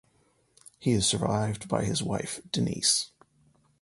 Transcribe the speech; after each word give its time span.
He 0.79 0.93
is 0.93 1.05
survived 1.05 1.67
by 1.69 1.83
his 1.85 2.01
wife 2.01 2.41
Denise. 2.51 3.11